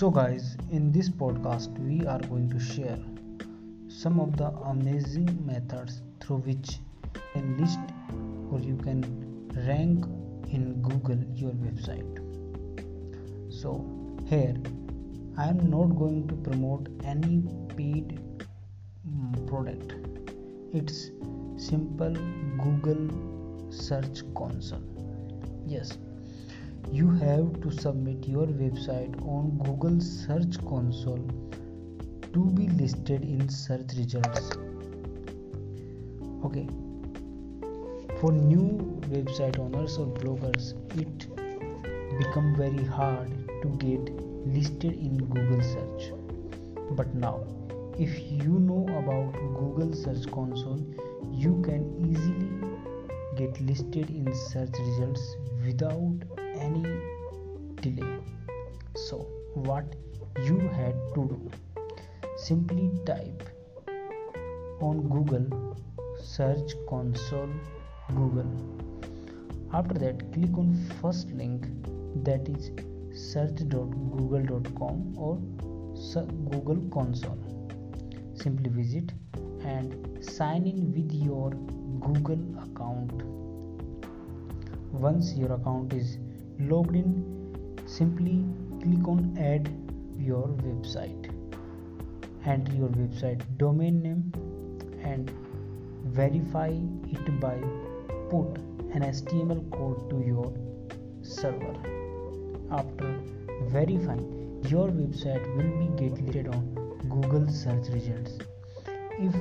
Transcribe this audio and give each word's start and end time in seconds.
So, 0.00 0.10
guys, 0.10 0.56
in 0.70 0.92
this 0.92 1.10
podcast, 1.10 1.78
we 1.78 2.06
are 2.06 2.20
going 2.20 2.48
to 2.52 2.58
share 2.58 2.98
some 3.88 4.18
of 4.18 4.34
the 4.34 4.46
amazing 4.70 5.28
methods 5.44 6.00
through 6.20 6.38
which 6.38 6.78
you 7.14 7.20
can 7.34 7.58
list 7.58 7.80
or 8.50 8.60
you 8.60 8.76
can 8.76 9.02
rank 9.66 10.06
in 10.50 10.80
Google 10.80 11.22
your 11.34 11.52
website. 11.52 12.16
So, 13.52 13.84
here 14.24 14.56
I 15.36 15.48
am 15.48 15.68
not 15.68 15.94
going 15.98 16.28
to 16.28 16.34
promote 16.48 16.88
any 17.04 17.42
paid 17.76 18.18
mm, 19.06 19.46
product, 19.48 19.92
it's 20.72 21.10
simple 21.58 22.14
Google 22.56 23.06
Search 23.70 24.22
Console. 24.34 24.80
Yes, 25.66 25.98
you 26.92 27.10
have 27.10 27.60
to 27.62 27.70
submit 27.70 28.26
your 28.26 28.46
website 28.46 29.14
on 29.26 29.58
Google 29.64 30.00
Search 30.00 30.58
Console 30.68 31.28
to 32.32 32.44
be 32.50 32.68
listed 32.68 33.22
in 33.22 33.48
search 33.48 33.92
results. 33.96 34.50
Okay, 36.44 36.66
for 38.20 38.32
new 38.32 39.00
website 39.08 39.58
owners 39.58 39.98
or 39.98 40.06
bloggers, 40.06 40.74
it 40.98 41.26
become 42.18 42.54
very 42.56 42.84
hard 42.84 43.30
to 43.62 43.68
get 43.78 44.12
listed 44.46 44.92
in 44.92 45.16
Google 45.18 45.62
search. 45.62 46.12
But 46.92 47.14
now, 47.14 47.44
if 47.98 48.18
you 48.30 48.58
know 48.58 48.84
about 48.98 49.32
Google 49.58 49.92
Search 49.94 50.30
Console, 50.30 50.84
you 51.32 51.62
can 51.62 51.82
easily 52.10 52.50
get 53.36 53.60
listed 53.60 54.10
in 54.10 54.34
search 54.34 54.72
results 54.78 55.36
without 55.64 56.39
what 59.64 59.96
you 60.44 60.58
had 60.58 60.94
to 61.14 61.24
do. 61.32 61.50
Simply 62.36 62.90
type 63.04 63.42
on 64.80 65.08
google 65.08 65.46
search 66.18 66.74
console 66.88 67.50
google. 68.14 68.50
After 69.72 69.94
that 69.94 70.32
click 70.32 70.56
on 70.56 70.74
first 71.00 71.30
link 71.30 71.66
that 72.24 72.48
is 72.48 72.70
search.google.com 73.12 75.14
or 75.16 75.38
google 76.50 76.80
console. 76.92 77.38
Simply 78.34 78.70
visit 78.70 79.12
and 79.64 79.94
sign 80.24 80.66
in 80.66 80.92
with 80.92 81.12
your 81.12 81.50
google 82.00 82.40
account. 82.64 83.22
Once 84.92 85.34
your 85.34 85.52
account 85.52 85.92
is 85.92 86.18
logged 86.58 86.96
in 86.96 87.24
simply 87.86 88.44
click 88.82 89.06
on 89.08 89.36
add 89.38 89.68
your 90.18 90.48
website. 90.64 91.30
Enter 92.46 92.72
your 92.72 92.88
website 92.88 93.42
domain 93.58 94.02
name 94.02 94.32
and 95.02 95.30
verify 96.04 96.68
it 96.68 97.40
by 97.40 97.56
put 98.30 98.58
an 98.94 99.02
html 99.02 99.60
code 99.70 100.08
to 100.10 100.20
your 100.26 100.52
server. 101.22 101.74
After 102.70 103.14
verifying 103.68 104.62
your 104.68 104.88
website 104.88 105.44
will 105.56 105.72
be 105.80 105.88
get 106.02 106.20
listed 106.22 106.48
on 106.48 106.62
google 107.08 107.48
search 107.48 107.88
results. 107.88 108.38
If 109.18 109.34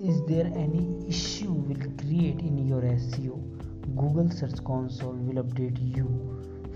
is 0.00 0.22
there 0.26 0.46
any 0.46 0.84
issue 1.08 1.52
will 1.52 1.86
create 2.02 2.40
in 2.40 2.66
your 2.66 2.82
seo 2.82 3.38
google 3.96 4.30
search 4.30 4.62
console 4.64 5.18
will 5.28 5.42
update 5.42 5.80
you 5.96 6.08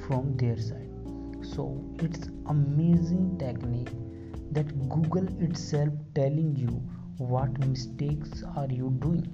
from 0.07 0.37
their 0.37 0.59
side 0.59 0.84
so 1.45 1.85
it's 2.01 2.29
amazing 2.47 3.37
technique 3.39 3.93
that 4.53 4.77
google 4.89 5.29
itself 5.43 5.93
telling 6.15 6.55
you 6.57 6.83
what 7.19 7.59
mistakes 7.67 8.43
are 8.57 8.71
you 8.71 8.91
doing 9.01 9.29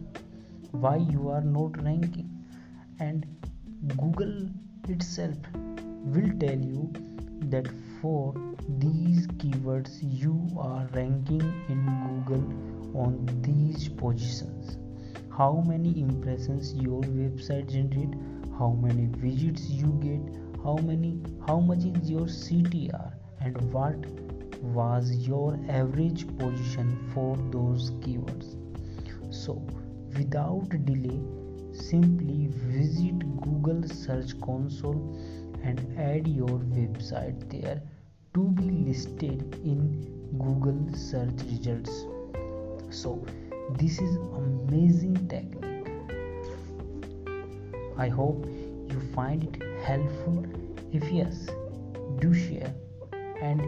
why 0.73 0.97
you 0.97 1.29
are 1.29 1.41
not 1.41 1.83
ranking. 1.83 2.31
And 2.99 3.27
google 3.97 4.49
itself 4.89 5.37
will 6.05 6.31
tell 6.39 6.59
you 6.59 6.93
that 7.49 7.69
for 8.01 8.35
these 8.79 9.27
keywords 9.39 9.99
you 10.01 10.49
are 10.59 10.87
ranking 10.95 11.41
in 11.69 11.85
google 12.07 13.01
on 13.01 13.27
these 13.43 13.89
positions. 13.89 14.79
How 15.37 15.65
many 15.67 16.01
impressions 16.01 16.75
your 16.75 17.01
website 17.03 17.71
generate 17.71 18.15
how 18.59 18.71
many 18.81 19.07
visits 19.07 19.69
you 19.71 19.89
get 20.03 20.50
how 20.63 20.77
many 20.77 21.19
how 21.47 21.59
much 21.59 21.85
is 21.85 22.11
your 22.11 22.27
ctr 22.27 23.13
and 23.41 23.59
what 23.73 23.97
was 24.63 25.13
your 25.27 25.59
average 25.71 26.27
position 26.37 26.99
for 27.15 27.35
those 27.51 27.93
keywords? 28.03 28.57
So 29.35 29.55
without 30.17 30.69
delay 30.85 31.19
simply 31.73 32.49
visit 32.51 33.19
google 33.41 33.89
search 33.89 34.39
console 34.43 35.01
and 35.63 35.81
add 35.99 36.29
your 36.29 36.59
website 36.77 37.49
there 37.49 37.81
to 38.35 38.49
be 38.49 38.71
listed 38.89 39.55
in 39.65 39.81
google 40.39 40.95
search 40.95 41.43
results. 41.47 42.05
So 42.91 43.25
this 43.79 43.99
is 43.99 44.17
amazing 44.17 45.27
technique. 45.29 45.91
I 47.97 48.09
hope 48.09 48.47
you 48.93 49.01
find 49.15 49.45
it 49.45 49.63
helpful? 49.85 50.45
If 50.93 51.11
yes 51.11 51.47
do 52.21 52.33
share. 52.35 52.75
And 53.41 53.63